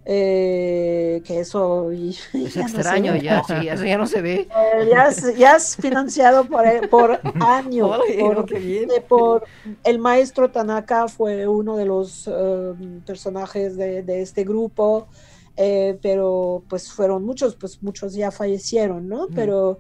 [0.05, 4.49] eh, que eso es extraño ya, sí, eso ya no se ve.
[4.51, 7.99] Eh, ya, es, financiado por, por años.
[9.09, 9.45] por,
[9.85, 12.31] el maestro Tanaka fue uno de los
[13.07, 15.09] personajes de, este grupo,
[15.57, 19.29] pero pues fueron muchos, pues muchos ya fallecieron, ¿no?
[19.35, 19.79] Pero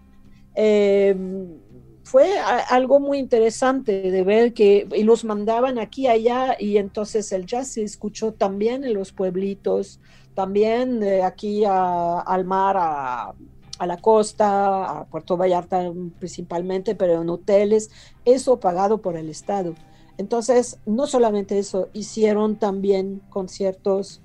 [2.13, 7.47] fue algo muy interesante de ver que y los mandaban aquí allá y entonces el
[7.47, 9.99] jazz se escuchó también en los pueblitos,
[10.35, 13.33] también eh, aquí al mar, a,
[13.79, 17.91] a, la costa, a Puerto Vallarta principalmente, pero en hoteles,
[18.27, 19.75] eso pagado por el Estado.
[20.19, 24.21] Entonces, no solamente eso, hicieron también conciertos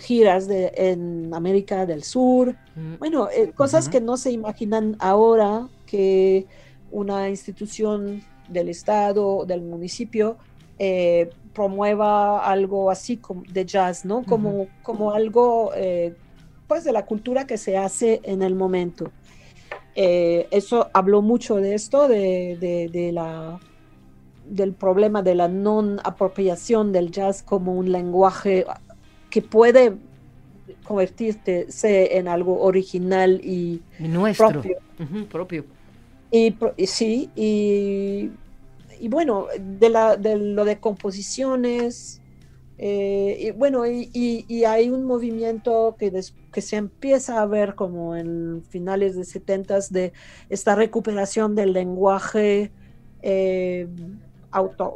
[0.00, 2.98] giras de, en América del Sur, mm.
[2.98, 6.48] bueno, eh, cosas que no se imaginan ahora que
[6.96, 10.38] una institución del Estado, del municipio,
[10.78, 14.24] eh, promueva algo así como de jazz, ¿no?
[14.24, 16.14] Como, como algo, eh,
[16.66, 19.10] pues, de la cultura que se hace en el momento.
[19.94, 22.58] eso habló mucho de esto, de,
[22.92, 23.58] de la
[24.48, 28.64] del problema de la no apropiación del jazz como un lenguaje
[29.28, 29.96] que puede
[30.84, 34.62] convertirse en algo original y, nuestro
[35.28, 35.64] propio.
[36.36, 38.30] Y, sí, y,
[39.08, 42.20] bueno, de, la, de lo de composiciones,
[42.76, 46.12] eh, y bueno, y, hay un movimiento que,
[46.52, 50.12] que se empieza a ver como en finales de 70 de
[50.50, 52.70] esta recuperación del lenguaje,
[53.22, 53.88] eh,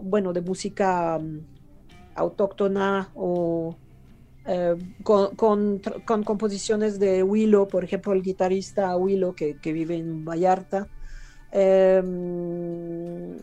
[0.03, 1.41] bueno, de música mm,
[2.17, 3.77] autóctona o
[4.47, 5.81] eh, con, con,
[6.25, 10.89] composiciones de Willow, por ejemplo, el guitarrista Willow que, que vive en Vallarta.
[11.53, 13.37] Em,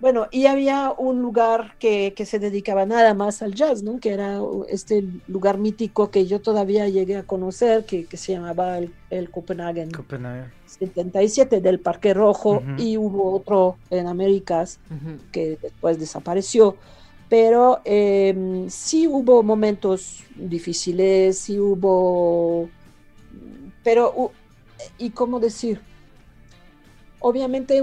[0.00, 4.00] bueno, y había un lugar que, que, se dedicaba nada más al jazz, ¿no?
[4.00, 8.78] Que era este lugar mítico que yo todavía llegué a conocer, que, que se llamaba
[8.78, 9.90] el, el Copenhagen,
[10.66, 14.78] 77 del Parque Rojo, y hubo otro en Américas
[15.32, 16.76] que después desapareció
[17.30, 22.68] pero eh, sí hubo momentos difíciles, sí hubo,
[23.84, 24.32] pero,
[24.98, 25.80] ¿y cómo decir?
[27.20, 27.82] Obviamente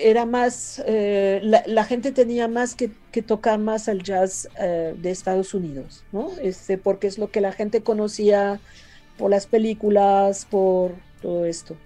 [0.00, 2.90] era más, eh, la, gente tenía más que,
[3.22, 6.30] tocar más al jazz eh, de Estados Unidos, ¿no?
[6.40, 8.60] Este, porque es lo que la gente conocía
[9.18, 11.76] por las películas, por todo esto.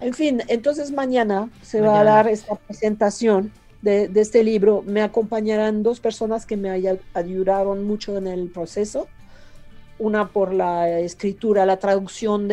[0.00, 5.82] En fin, entonces mañana se va a dar esta presentación de, este libro me acompañarán
[5.82, 6.70] dos personas que me
[7.14, 9.08] ayudaron mucho en el proceso.
[9.98, 12.48] Una por la escritura, la traducción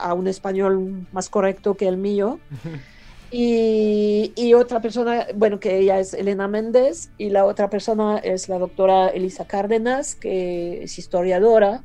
[0.00, 2.38] a un español más correcto que el mío.
[3.38, 8.48] Y, y, otra persona, bueno, que ella es Elena Méndez, y la otra persona es
[8.48, 11.82] la doctora Elisa Cárdenas, que es historiadora,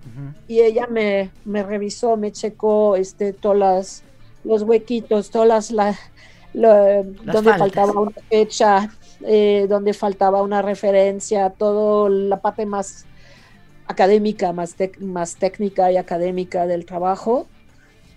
[0.48, 4.02] y ella me, me, revisó, me checó este, todas
[4.46, 6.00] los huequitos, todas las,
[6.54, 13.06] donde faltaba una fecha, eh, donde faltaba una referencia, todo la parte más
[13.88, 17.48] académica, más, más técnica y académica del trabajo.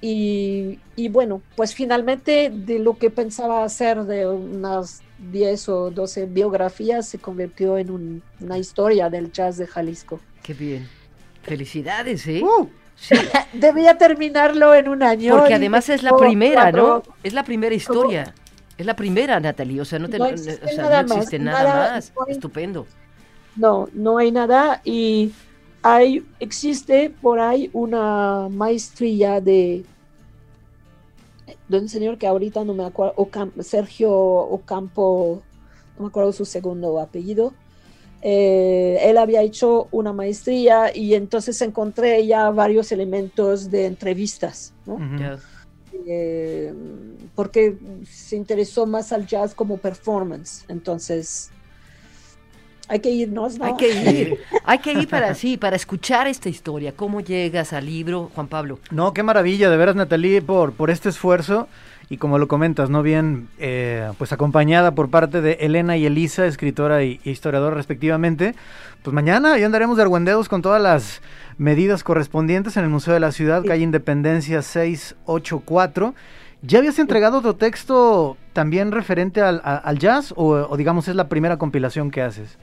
[0.07, 5.01] Y, bueno, pues finalmente de lo que pensaba hacer de unas
[5.33, 10.21] 10 o 12 biografías se convirtió en una historia del jazz de Jalisco.
[10.43, 10.87] Qué bien.
[11.43, 12.43] Felicidades, ¿eh?
[12.43, 12.69] Uh.
[13.55, 15.39] Debía terminarlo en un año.
[15.39, 17.03] Porque además es la primera, ¿no?
[17.23, 18.35] Es la primera historia.
[18.77, 19.81] Es la primera, Natalie.
[19.81, 22.87] O sea, no, existe, nada, más, Estupendo.
[23.57, 24.83] No, no hay nada.
[24.85, 25.33] Y
[25.83, 29.85] hay, existe por ahí una maestría de,
[31.69, 33.29] de un señor que ahorita no me acuerdo,
[33.61, 35.43] Sergio Ocampo,
[35.97, 37.53] no me acuerdo su segundo apellido,
[38.23, 44.73] eh, él había hecho una maestría y entonces encontré ya varios elementos de entrevistas,
[46.07, 46.73] eh,
[47.35, 47.77] porque
[48.11, 51.51] se interesó más al jazz como performance, entonces
[52.89, 53.65] hay que irnos, ¿no?
[53.65, 56.93] Hay que ir, hay que ir para sí, para escuchar esta historia.
[56.93, 58.79] ¿Cómo llegas al libro, Juan Pablo?
[58.91, 61.69] No, qué maravilla, de veras, Natalie, por, por este esfuerzo
[62.11, 63.03] y como lo comentas, ¿no?
[63.03, 68.55] Bien, eh, pues acompañada por parte de Elena y Elisa, escritora y, historiadora respectivamente.
[69.03, 71.23] Pues mañana ya andaremos de argüendeos con todas las
[71.59, 76.15] medidas correspondientes en el Museo de la Ciudad, calle Independencia 684.
[76.63, 82.11] ¿Ya habías entregado otro texto también referente al, jazz o, digamos es la primera compilación
[82.11, 82.57] que haces?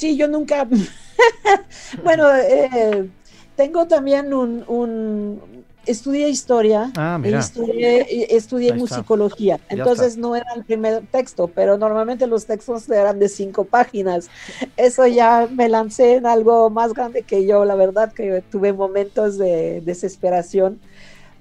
[0.00, 0.66] Sí, yo nunca...
[2.02, 3.06] bueno, eh,
[3.54, 5.38] tengo también un,
[5.84, 9.60] estudié historia ah, y estudié, estudié musicología.
[9.68, 14.30] Entonces no era el primer texto, pero normalmente los textos eran de cinco páginas.
[14.78, 19.36] Eso ya me lancé en algo más grande que yo, la verdad que tuve momentos
[19.36, 20.80] de desesperación.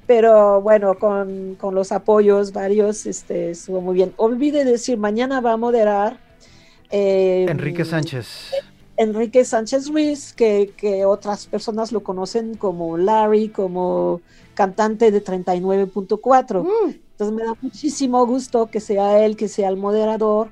[0.05, 4.13] Pero bueno, con, con los apoyos varios, este, estuvo muy bien.
[4.17, 6.28] Olvide decir, mañana va a moderar.
[6.91, 8.51] Eh, Enrique Sánchez.
[8.97, 14.21] Enrique Sánchez Ruiz, que, que, otras personas lo conocen como Larry, como
[14.55, 16.63] cantante de 39.4.
[16.63, 16.89] Mm.
[16.89, 20.51] Entonces me da muchísimo gusto que sea él, que sea el moderador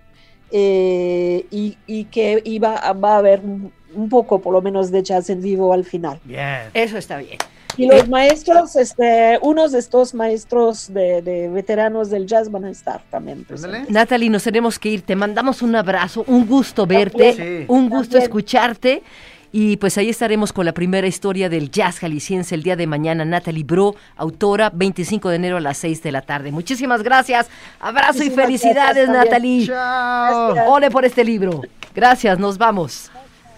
[0.51, 5.03] eh, y, y, que iba, va a haber un, un, poco, por lo menos, de
[5.03, 6.21] jazz en vivo al final.
[6.23, 6.69] Bien.
[6.73, 7.37] Eso está bien.
[7.77, 12.71] Y los maestros, este, unos de estos maestros de, de veteranos del jazz van a
[12.71, 13.45] estar también.
[13.89, 15.01] Natalie, nos tenemos que ir.
[15.01, 17.65] Te mandamos un abrazo, un gusto verte, sí.
[17.67, 18.23] un gusto también.
[18.23, 19.03] escucharte.
[19.51, 23.23] Y pues ahí estaremos con la primera historia del jazz jalisciense el día de mañana.
[23.23, 26.51] Natalie Bro, autora, 25 de enero a las 6 de la tarde.
[26.51, 27.47] Muchísimas gracias.
[27.79, 29.67] Abrazo Muchísimas y felicidades, Natalie.
[29.67, 30.73] Chao.
[30.73, 31.61] Ole por este libro.
[31.95, 33.09] Gracias, nos vamos.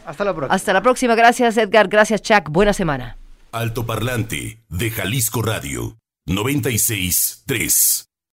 [0.05, 0.55] Hasta la próxima.
[0.55, 1.15] Hasta la próxima.
[1.15, 1.87] Gracias, Edgar.
[1.87, 2.49] Gracias, Chuck.
[2.49, 3.18] Buena semana.
[3.51, 5.97] Altoparlante de Jalisco Radio
[6.27, 8.08] 96 3.